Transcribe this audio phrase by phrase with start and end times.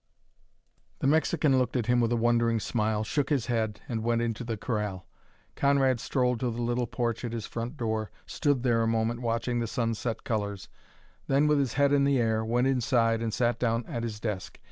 [0.97, 4.25] The Mexican looked at him with a wondering smile, shook his head, and went on
[4.25, 5.05] into the corral.
[5.55, 9.59] Conrad strolled to the little porch at his front door, stood there a moment watching
[9.59, 10.69] the sunset colors;
[11.27, 14.57] then, with his head in the air, went inside and sat down at his desk.